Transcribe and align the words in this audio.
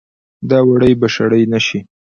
دا 0.49 0.59
وړۍ 0.67 0.93
به 0.99 1.07
شړۍ 1.15 1.43
نه 1.53 1.59
شي 1.65 1.79